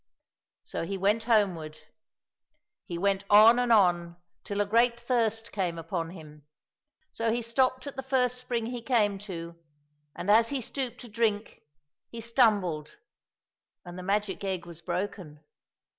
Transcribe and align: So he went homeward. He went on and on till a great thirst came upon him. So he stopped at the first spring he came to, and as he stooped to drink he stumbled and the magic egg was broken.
So 0.63 0.83
he 0.83 0.97
went 0.97 1.25
homeward. 1.25 1.77
He 2.87 2.97
went 2.97 3.23
on 3.29 3.59
and 3.59 3.71
on 3.71 4.17
till 4.43 4.59
a 4.59 4.65
great 4.65 4.99
thirst 4.99 5.51
came 5.51 5.77
upon 5.77 6.09
him. 6.09 6.47
So 7.11 7.31
he 7.31 7.43
stopped 7.43 7.85
at 7.85 7.97
the 7.97 8.01
first 8.01 8.39
spring 8.39 8.65
he 8.65 8.81
came 8.81 9.19
to, 9.19 9.59
and 10.15 10.31
as 10.31 10.49
he 10.49 10.59
stooped 10.59 11.01
to 11.01 11.07
drink 11.07 11.61
he 12.09 12.19
stumbled 12.19 12.97
and 13.85 13.95
the 13.95 14.01
magic 14.01 14.43
egg 14.43 14.65
was 14.65 14.81
broken. 14.81 15.43